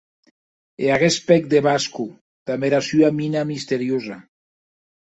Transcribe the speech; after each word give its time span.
E 0.85 0.87
aguest 0.95 1.21
pèc 1.27 1.45
de 1.53 1.61
Vasco, 1.67 2.09
damb 2.51 2.69
era 2.71 2.83
sua 2.89 3.13
mina 3.21 3.47
misteriosa! 3.55 4.21